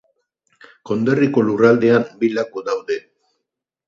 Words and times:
Konderriko 0.89 1.43
lurraldean, 1.49 2.07
bi 2.23 2.31
laku 2.39 2.65
daude. 2.71 2.99